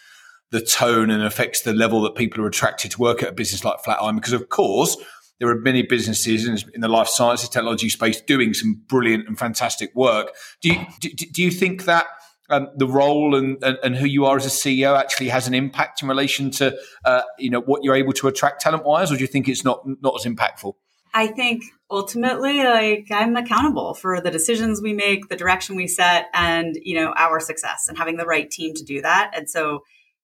[0.52, 3.64] the tone and affects the level that people are attracted to work at a business
[3.64, 4.16] like Flatiron.
[4.16, 4.96] Because of course,
[5.40, 9.90] there are many businesses in, the life sciences technology space doing some brilliant and fantastic
[9.94, 10.32] work.
[10.60, 12.06] Do you, do, do you think that
[12.50, 15.54] um, the role and, and, and, who you are as a CEO actually has an
[15.54, 19.14] impact in relation to uh, you know what you're able to attract talent wise, or
[19.14, 20.74] do you think it's not not as impactful?
[21.14, 26.26] I think ultimately, like I'm accountable for the decisions we make, the direction we set,
[26.34, 29.32] and you know our success, and having the right team to do that.
[29.34, 29.80] And so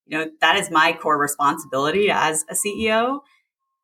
[0.09, 3.19] you know, that is my core responsibility as a CEO,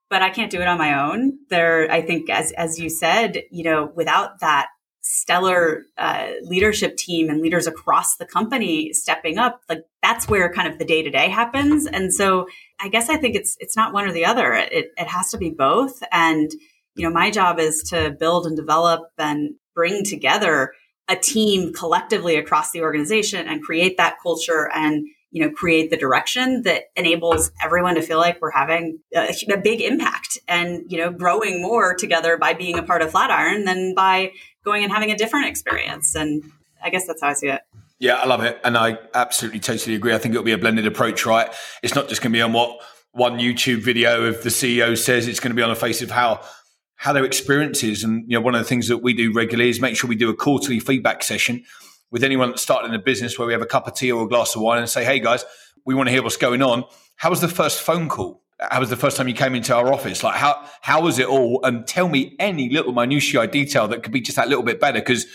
[0.09, 1.37] but I can't do it on my own.
[1.49, 4.67] There, I think, as, as you said, you know, without that
[5.01, 10.67] stellar uh, leadership team and leaders across the company stepping up, like that's where kind
[10.67, 11.85] of the day to day happens.
[11.85, 12.47] And so
[12.79, 14.53] I guess I think it's, it's not one or the other.
[14.53, 16.01] It, it has to be both.
[16.11, 16.49] And,
[16.95, 20.73] you know, my job is to build and develop and bring together
[21.07, 25.05] a team collectively across the organization and create that culture and
[25.35, 29.57] you know, create the direction that enables everyone to feel like we're having a, a,
[29.57, 33.93] big impact and, you know, growing more together by being a part of Flatiron than
[33.93, 34.31] by
[34.63, 36.15] going and having a different experience.
[36.15, 36.41] And
[36.81, 37.59] I guess that's how I see it.
[37.99, 38.61] Yeah, I love it.
[38.63, 40.13] And I absolutely totally agree.
[40.13, 41.53] I think it'll be a blended approach, right?
[41.83, 42.79] It's not just going to be on what
[43.11, 46.11] one YouTube video of the CEO says, it's going to be on the face of
[46.11, 46.45] how
[46.95, 48.05] how their experience is.
[48.05, 50.15] And you know, one of the things that we do regularly is make sure we
[50.15, 51.65] do a quarterly feedback session
[52.15, 54.27] with anyone that's starting a business where we have a cup of tea or a
[54.29, 55.43] glass of wine and say, hey guys,
[55.83, 56.85] we want to hear what's going on.
[57.17, 58.41] How was the first phone call?
[58.57, 60.23] How was the first time you came into our office?
[60.23, 61.59] Like how how was it all?
[61.65, 64.99] And tell me any little minutiae detail that could be just that little bit better
[64.99, 65.25] because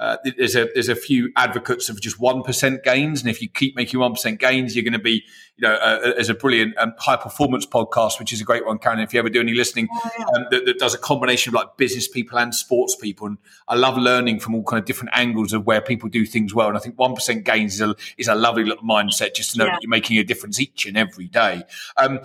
[0.00, 3.50] uh, there's a there's a few advocates of just one percent gains, and if you
[3.50, 5.22] keep making one percent gains, you're going to be,
[5.56, 8.78] you know, uh, there's a brilliant um, high performance podcast, which is a great one,
[8.78, 8.98] Karen.
[9.00, 9.88] If you ever do any listening,
[10.34, 13.36] um, that, that, does a combination of like business people and sports people, and
[13.68, 16.68] I love learning from all kind of different angles of where people do things well.
[16.68, 19.58] And I think one percent gains is a is a lovely little mindset just to
[19.58, 19.72] know yeah.
[19.72, 21.62] that you're making a difference each and every day.
[21.98, 22.20] A um,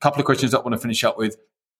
[0.00, 1.36] couple of questions I want to finish up with.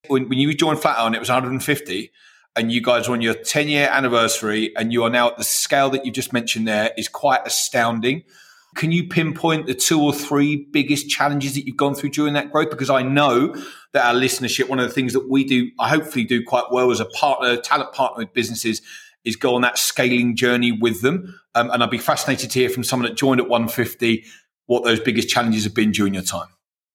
[0.07, 2.13] When, when you joined Flatiron, it was 150
[2.57, 5.45] and you guys are on your 10 year anniversary and you are now at the
[5.45, 8.25] scale that you just mentioned there is quite astounding.
[8.77, 12.53] Can you pinpoint the two or three biggest challenges that you've gone through during that
[12.53, 12.71] growth?
[12.71, 13.55] Because I know
[13.93, 16.91] that our listenership, one of the things that we do, I hopefully do quite well
[16.91, 18.81] as a partner, talent partner with businesses,
[19.25, 21.41] is go on that scaling journey with them.
[21.55, 24.25] Um, and I'd be fascinated to hear from someone that joined at 150
[24.67, 26.49] what those biggest challenges have been during your time.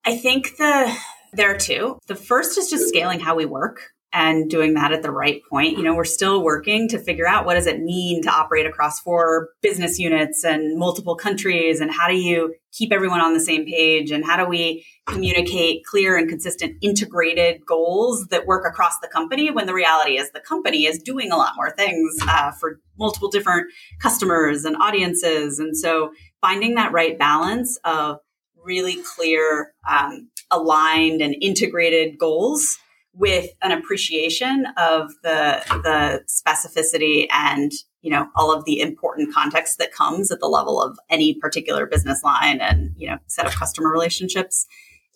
[0.05, 0.95] I think the
[1.33, 1.99] there are two.
[2.07, 5.77] The first is just scaling how we work and doing that at the right point.
[5.77, 9.01] You know, we're still working to figure out what does it mean to operate across
[9.01, 13.65] four business units and multiple countries and how do you keep everyone on the same
[13.65, 19.07] page and how do we communicate clear and consistent integrated goals that work across the
[19.09, 22.79] company when the reality is the company is doing a lot more things uh, for
[22.97, 23.67] multiple different
[24.01, 28.17] customers and audiences and so finding that right balance of
[28.63, 32.77] really clear um, aligned and integrated goals
[33.17, 39.77] with an appreciation of the the specificity and you know all of the important context
[39.79, 43.53] that comes at the level of any particular business line and you know set of
[43.53, 44.67] customer relationships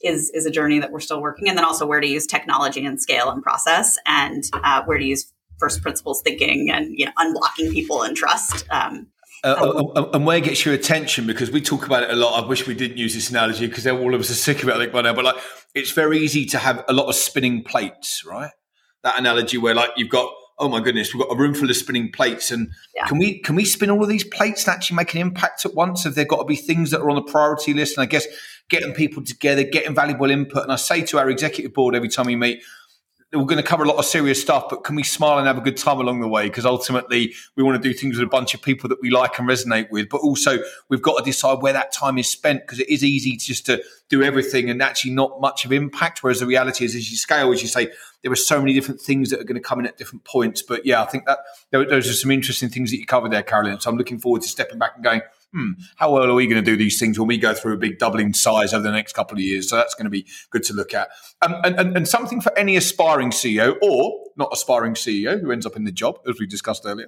[0.04, 1.48] is is a journey that we're still working.
[1.48, 5.06] And then also where to use technology and scale and process and uh, where to
[5.06, 9.08] use first principles thinking and you know unblocking people and trust um,
[9.44, 11.26] uh, uh, uh, and where gets your attention?
[11.26, 12.44] Because we talk about it a lot.
[12.44, 14.76] I wish we didn't use this analogy because all of us are sick of it,
[14.76, 15.14] I think, by now.
[15.14, 15.38] But like,
[15.74, 18.52] it's very easy to have a lot of spinning plates, right?
[19.04, 21.76] That analogy where like you've got, oh my goodness, we've got a room full of
[21.78, 23.06] spinning plates, and yeah.
[23.06, 25.74] can we can we spin all of these plates and actually make an impact at
[25.74, 26.04] once?
[26.04, 27.98] Have there got to be things that are on the priority list?
[27.98, 28.28] And I guess
[28.70, 30.64] getting people together, getting valuable input.
[30.64, 32.62] And I say to our executive board every time we meet,
[33.32, 35.58] we're going to cover a lot of serious stuff, but can we smile and have
[35.58, 36.48] a good time along the way?
[36.48, 39.38] Because ultimately, we want to do things with a bunch of people that we like
[39.38, 40.10] and resonate with.
[40.10, 40.58] But also,
[40.90, 43.84] we've got to decide where that time is spent because it is easy just to
[44.10, 46.24] do everything and actually not much of impact.
[46.24, 47.92] Whereas the reality is, as you scale, as you say,
[48.24, 50.64] there are so many different things that are going to come in at different points.
[50.64, 51.38] But yeah, I think that
[51.72, 53.80] those are some interesting things that you covered there, Carolyn.
[53.80, 55.22] So I'm looking forward to stepping back and going,
[55.54, 57.78] hmm, how well are we going to do these things when we go through a
[57.78, 59.70] big doubling size over the next couple of years?
[59.70, 61.10] So that's going to be good to look at.
[61.42, 65.66] Um, and, and, and, something for any aspiring CEO or not aspiring CEO who ends
[65.66, 67.08] up in the job, as we discussed earlier.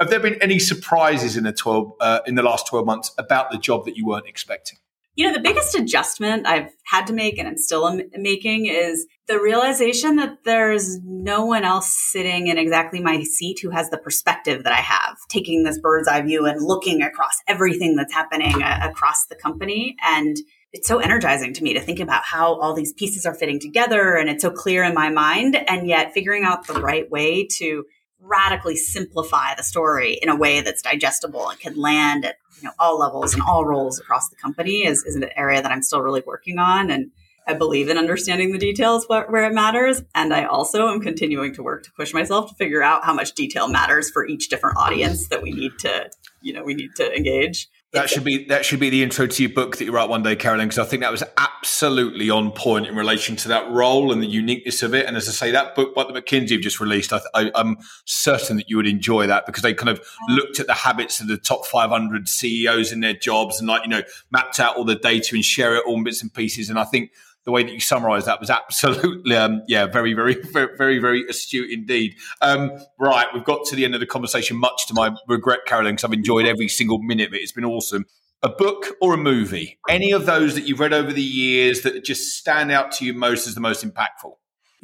[0.00, 3.50] Have there been any surprises in the 12, uh, in the last 12 months about
[3.50, 4.78] the job that you weren't expecting?
[5.14, 9.40] You know, the biggest adjustment I've had to make and I'm still making is the
[9.40, 14.64] realization that there's no one else sitting in exactly my seat who has the perspective
[14.64, 18.80] that I have, taking this bird's eye view and looking across everything that's happening uh,
[18.82, 19.96] across the company.
[20.02, 20.36] And
[20.72, 24.14] it's so energizing to me to think about how all these pieces are fitting together
[24.14, 27.84] and it's so clear in my mind and yet figuring out the right way to
[28.22, 32.72] radically simplify the story in a way that's digestible and can land at you know
[32.78, 36.00] all levels and all roles across the company is, is an area that I'm still
[36.00, 37.10] really working on and
[37.46, 41.52] I believe in understanding the details where, where it matters and I also am continuing
[41.54, 44.76] to work to push myself to figure out how much detail matters for each different
[44.76, 46.08] audience that we need to
[46.40, 49.42] you know we need to engage that should be that should be the intro to
[49.42, 52.50] your book that you write one day, Carolyn, because I think that was absolutely on
[52.50, 55.04] point in relation to that role and the uniqueness of it.
[55.04, 57.76] And as I say, that book, what the McKinsey have just released, I, am
[58.06, 61.28] certain that you would enjoy that because they kind of looked at the habits of
[61.28, 64.96] the top 500 CEOs in their jobs and like you know mapped out all the
[64.96, 66.70] data and share it all in bits and pieces.
[66.70, 67.10] And I think
[67.44, 71.24] the way that you summarised that was absolutely, um, yeah, very, very, very, very, very
[71.28, 72.14] astute indeed.
[72.40, 75.94] Um, right, we've got to the end of the conversation, much to my regret, Carolyn,
[75.94, 77.38] because I've enjoyed every single minute of it.
[77.38, 78.06] It's been awesome.
[78.44, 79.78] A book or a movie?
[79.88, 83.14] Any of those that you've read over the years that just stand out to you
[83.14, 84.34] most as the most impactful?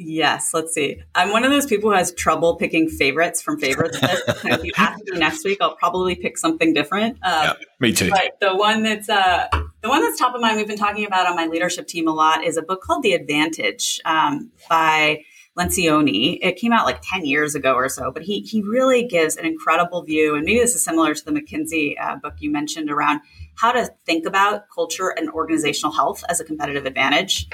[0.01, 1.01] Yes, let's see.
[1.13, 3.97] I'm one of those people who has trouble picking favorites from favorites.
[4.01, 7.17] if you ask me next week, I'll probably pick something different.
[7.21, 8.09] Um, yeah, me too.
[8.09, 9.49] But the one that's uh,
[9.81, 12.11] the one that's top of mind, we've been talking about on my leadership team a
[12.11, 15.23] lot, is a book called The Advantage um, by
[15.57, 16.37] Lencioni.
[16.41, 19.45] It came out like 10 years ago or so, but he, he really gives an
[19.45, 20.35] incredible view.
[20.35, 23.21] And maybe this is similar to the McKinsey uh, book you mentioned around
[23.55, 27.47] how to think about culture and organizational health as a competitive advantage.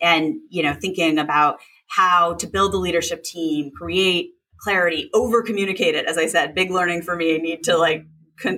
[0.00, 1.58] And, you know, thinking about
[1.88, 6.06] how to build the leadership team, create clarity, over communicate it.
[6.06, 7.34] As I said, big learning for me.
[7.34, 8.06] I need to like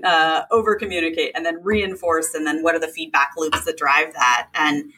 [0.05, 2.35] uh, over communicate and then reinforce.
[2.35, 4.49] And then what are the feedback loops that drive that?
[4.55, 4.93] And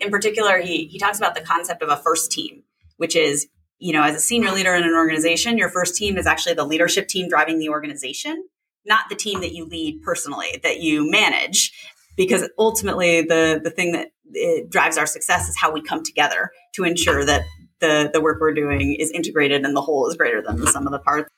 [0.00, 2.62] in particular, he, he talks about the concept of a first team,
[2.96, 6.26] which is, you know, as a senior leader in an organization, your first team is
[6.26, 8.48] actually the leadership team driving the organization,
[8.84, 11.72] not the team that you lead personally, that you manage
[12.18, 14.10] because ultimately the the thing that
[14.68, 17.42] drives our success is how we come together to ensure that
[17.80, 20.86] the the work we're doing is integrated and the whole is greater than the sum
[20.86, 21.30] of the parts.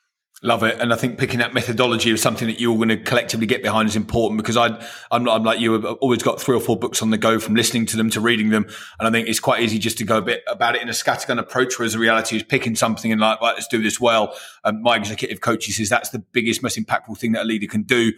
[0.43, 3.47] Love it, and I think picking that methodology of something that you're going to collectively
[3.47, 5.75] get behind is important because I, I'm not, I'm like you.
[5.75, 8.23] I've always got three or four books on the go from listening to them to
[8.23, 8.65] reading them,
[8.99, 10.93] and I think it's quite easy just to go a bit about it in a
[10.93, 11.79] scattergun approach.
[11.79, 14.35] Whereas the reality is picking something and like, right, let's do this well.
[14.65, 17.83] Um, my executive coach says that's the biggest, most impactful thing that a leader can
[17.83, 18.13] do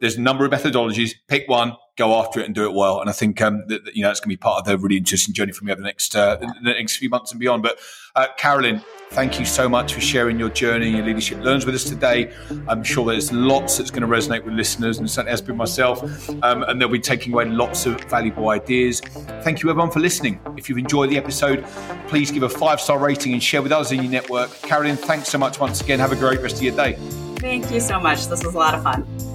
[0.00, 1.14] there's a number of methodologies.
[1.28, 3.00] Pick one, go after it, and do it well.
[3.00, 4.78] And I think um, that, that, you know it's going to be part of the
[4.78, 7.62] really interesting journey for me over the next uh, the next few months and beyond.
[7.62, 7.78] But
[8.14, 11.74] uh, Carolyn, thank you so much for sharing your journey and your leadership learns with
[11.74, 12.32] us today.
[12.68, 16.02] I'm sure there's lots that's going to resonate with listeners, and certainly has myself.
[16.42, 19.00] Um, and they'll be taking away lots of valuable ideas.
[19.42, 20.40] Thank you, everyone, for listening.
[20.56, 21.64] If you've enjoyed the episode,
[22.08, 24.50] please give a five star rating and share with others in your network.
[24.62, 25.98] Carolyn, thanks so much once again.
[25.98, 26.96] Have a great rest of your day.
[27.36, 28.28] Thank you so much.
[28.28, 29.31] This was a lot of fun.